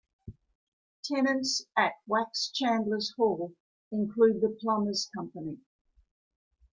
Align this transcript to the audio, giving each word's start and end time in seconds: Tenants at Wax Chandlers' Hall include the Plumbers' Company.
Tenants 1.03 1.67
at 1.77 1.91
Wax 2.07 2.49
Chandlers' 2.51 3.13
Hall 3.17 3.53
include 3.91 4.41
the 4.41 4.49
Plumbers' 4.49 5.07
Company. 5.15 5.59